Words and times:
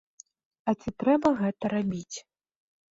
А 0.71 0.75
ці 0.79 0.89
трэба 1.03 1.33
гэта 1.43 1.73
рабіць? 1.77 2.17